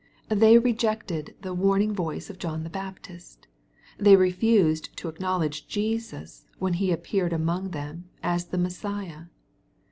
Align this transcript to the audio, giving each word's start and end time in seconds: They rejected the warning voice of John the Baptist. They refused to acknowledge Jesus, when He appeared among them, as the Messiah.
They 0.31 0.57
rejected 0.57 1.35
the 1.43 1.53
warning 1.53 1.93
voice 1.93 2.31
of 2.31 2.39
John 2.39 2.63
the 2.63 2.71
Baptist. 2.71 3.45
They 3.99 4.15
refused 4.15 4.97
to 4.97 5.09
acknowledge 5.09 5.67
Jesus, 5.67 6.47
when 6.57 6.73
He 6.73 6.91
appeared 6.91 7.33
among 7.33 7.69
them, 7.69 8.09
as 8.23 8.45
the 8.47 8.57
Messiah. 8.57 9.25